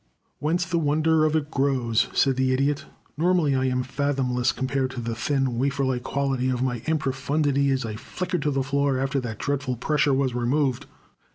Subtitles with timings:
[0.39, 2.85] "Whence the wonder of it grows," said the Idiot.
[3.17, 7.97] "Normally I am fathomless compared to the thin, waferlike quality of my improfundity as I
[7.97, 10.87] flickered to the floor after that dreadful pressure was removed."